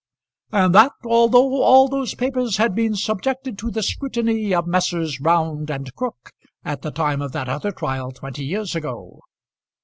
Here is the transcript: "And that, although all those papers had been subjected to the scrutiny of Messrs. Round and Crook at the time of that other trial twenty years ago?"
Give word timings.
"And 0.51 0.73
that, 0.73 0.93
although 1.05 1.61
all 1.61 1.87
those 1.87 2.15
papers 2.15 2.57
had 2.57 2.73
been 2.73 2.95
subjected 2.95 3.55
to 3.59 3.69
the 3.69 3.83
scrutiny 3.83 4.51
of 4.51 4.65
Messrs. 4.65 5.19
Round 5.21 5.69
and 5.69 5.93
Crook 5.93 6.31
at 6.65 6.81
the 6.81 6.89
time 6.89 7.21
of 7.21 7.33
that 7.33 7.47
other 7.47 7.71
trial 7.71 8.11
twenty 8.11 8.43
years 8.43 8.75
ago?" 8.75 9.19